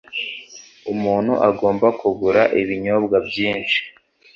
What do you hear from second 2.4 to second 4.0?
ibinyobwa byinshi.